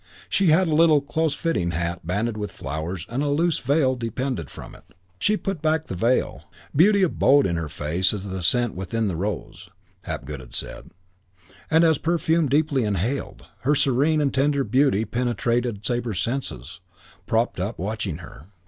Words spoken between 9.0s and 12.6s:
the rose, Hapgood had said; and, as perfume